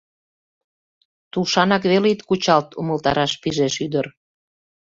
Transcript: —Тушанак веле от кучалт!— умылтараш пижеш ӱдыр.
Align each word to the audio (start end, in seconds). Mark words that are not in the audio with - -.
—Тушанак 1.31 1.83
веле 1.91 2.09
от 2.15 2.21
кучалт!— 2.27 2.67
умылтараш 2.79 3.31
пижеш 3.41 3.75
ӱдыр. 3.85 4.05